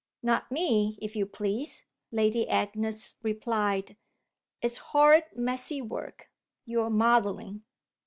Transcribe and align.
"Not 0.23 0.51
me, 0.51 0.97
if 0.99 1.15
you 1.15 1.27
please!" 1.27 1.85
Lady 2.11 2.49
Agnes 2.49 3.19
replied. 3.21 3.97
"It's 4.59 4.77
horrid 4.77 5.25
messy 5.35 5.79
work, 5.79 6.31
your 6.65 6.89
modelling." 6.89 7.61